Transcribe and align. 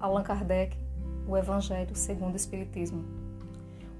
Allan 0.00 0.22
Kardec, 0.22 0.74
o 1.28 1.36
Evangelho 1.36 1.94
segundo 1.94 2.32
o 2.32 2.36
Espiritismo. 2.36 3.04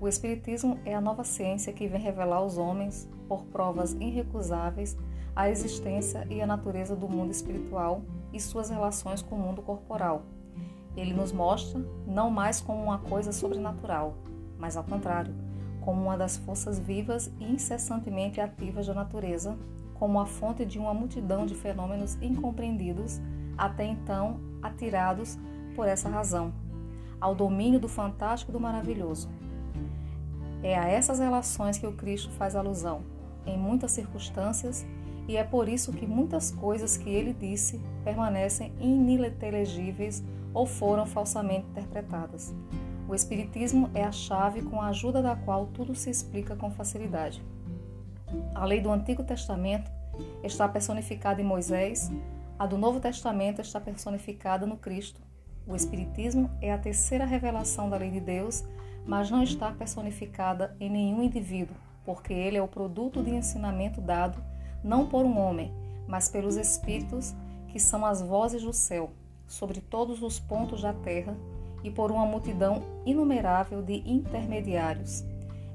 O 0.01 0.09
Espiritismo 0.09 0.79
é 0.87 0.95
a 0.95 1.01
nova 1.01 1.25
ciência 1.25 1.75
que 1.75 1.87
vem 1.87 2.01
revelar 2.01 2.37
aos 2.37 2.57
homens, 2.57 3.07
por 3.29 3.45
provas 3.45 3.93
irrecusáveis, 4.01 4.97
a 5.37 5.51
existência 5.51 6.27
e 6.31 6.41
a 6.41 6.47
natureza 6.47 6.97
do 6.97 7.07
mundo 7.07 7.31
espiritual 7.31 8.03
e 8.33 8.41
suas 8.41 8.71
relações 8.71 9.21
com 9.21 9.37
o 9.37 9.39
mundo 9.39 9.61
corporal. 9.61 10.23
Ele 10.97 11.13
nos 11.13 11.33
mostra 11.33 11.79
não 12.07 12.31
mais 12.31 12.63
como 12.63 12.83
uma 12.83 12.99
coisa 12.99 13.31
sobrenatural, 13.31 14.17
mas 14.59 14.79
ao 14.79 14.85
contrário, 14.85 15.35
como 15.83 16.03
uma 16.03 16.17
das 16.17 16.39
forças 16.39 16.79
vivas 16.79 17.31
e 17.39 17.45
incessantemente 17.45 18.41
ativas 18.41 18.87
da 18.87 18.95
natureza, 18.95 19.55
como 19.95 20.19
a 20.19 20.25
fonte 20.25 20.65
de 20.65 20.79
uma 20.79 20.95
multidão 20.95 21.45
de 21.45 21.55
fenômenos 21.55 22.17
incompreendidos, 22.23 23.21
até 23.57 23.85
então 23.85 24.41
atirados 24.63 25.39
por 25.75 25.87
essa 25.87 26.09
razão, 26.09 26.53
ao 27.21 27.35
domínio 27.35 27.81
do 27.81 27.89
fantástico 27.89 28.51
e 28.51 28.55
do 28.55 28.61
maravilhoso. 28.61 29.29
É 30.63 30.79
a 30.79 30.89
essas 30.89 31.19
relações 31.19 31.79
que 31.79 31.87
o 31.87 31.93
Cristo 31.93 32.31
faz 32.31 32.55
alusão, 32.55 33.03
em 33.47 33.57
muitas 33.57 33.93
circunstâncias, 33.93 34.87
e 35.27 35.37
é 35.37 35.45
por 35.45 35.69
isso 35.69 35.93
que 35.93 36.07
muitas 36.07 36.51
coisas 36.51 36.97
que 36.97 37.09
ele 37.09 37.33
disse 37.33 37.81
permanecem 38.05 38.73
ininteligíveis 38.81 40.23
ou 40.53 40.67
foram 40.67 41.07
falsamente 41.07 41.67
interpretadas. 41.69 42.53
O 43.09 43.15
Espiritismo 43.15 43.91
é 43.95 44.05
a 44.05 44.13
chave 44.13 44.63
com 44.63 44.81
a 44.81 44.89
ajuda 44.89 45.23
da 45.23 45.37
qual 45.37 45.67
tudo 45.67 45.95
se 45.95 46.11
explica 46.11 46.55
com 46.55 46.71
facilidade. 46.71 47.43
A 48.55 48.65
lei 48.65 48.81
do 48.81 48.91
Antigo 48.91 49.25
Testamento 49.25 49.91
está 50.43 50.69
personificada 50.69 51.41
em 51.41 51.45
Moisés, 51.45 52.11
a 52.59 52.67
do 52.67 52.77
Novo 52.77 53.01
Testamento 53.01 53.61
está 53.61 53.81
personificada 53.81 54.67
no 54.67 54.77
Cristo. 54.77 55.21
O 55.71 55.77
Espiritismo 55.77 56.51
é 56.61 56.73
a 56.73 56.79
terceira 56.79 57.25
revelação 57.25 57.89
da 57.89 57.97
lei 57.97 58.11
de 58.11 58.19
Deus, 58.19 58.65
mas 59.07 59.31
não 59.31 59.41
está 59.41 59.71
personificada 59.71 60.77
em 60.81 60.91
nenhum 60.91 61.23
indivíduo, 61.23 61.77
porque 62.05 62.33
ele 62.33 62.57
é 62.57 62.63
o 62.63 62.67
produto 62.67 63.23
de 63.23 63.31
ensinamento 63.31 64.01
dado 64.01 64.43
não 64.83 65.07
por 65.07 65.25
um 65.25 65.39
homem, 65.39 65.73
mas 66.09 66.29
pelos 66.29 66.57
Espíritos, 66.57 67.37
que 67.69 67.79
são 67.79 68.05
as 68.05 68.21
vozes 68.21 68.63
do 68.63 68.73
céu, 68.73 69.13
sobre 69.47 69.81
todos 69.81 70.23
os 70.23 70.41
pontos 70.41 70.83
da 70.83 70.93
terra, 70.93 71.37
e 71.85 71.91
por 71.91 72.11
uma 72.11 72.27
multidão 72.27 72.83
inumerável 73.07 73.81
de 73.81 74.03
intermediários. 74.05 75.25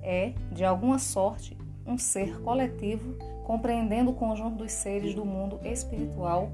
É, 0.03 0.33
de 0.52 0.65
alguma 0.65 0.99
sorte, 0.99 1.57
um 1.85 1.97
ser 1.97 2.41
coletivo, 2.41 3.15
compreendendo 3.45 4.11
o 4.11 4.15
conjunto 4.15 4.57
dos 4.57 4.71
seres 4.71 5.15
do 5.15 5.23
mundo 5.23 5.59
espiritual, 5.63 6.52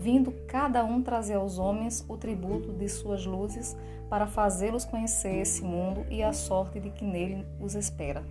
vindo 0.00 0.32
cada 0.46 0.82
um 0.82 1.02
trazer 1.02 1.34
aos 1.34 1.58
homens 1.58 2.02
o 2.08 2.16
tributo 2.16 2.72
de 2.72 2.88
suas 2.88 3.26
luzes 3.26 3.76
para 4.08 4.26
fazê-los 4.26 4.86
conhecer 4.86 5.36
esse 5.36 5.62
mundo 5.62 6.06
e 6.10 6.22
a 6.22 6.32
sorte 6.32 6.80
de 6.80 6.88
que 6.88 7.04
nele 7.04 7.46
os 7.60 7.74
espera. 7.74 8.24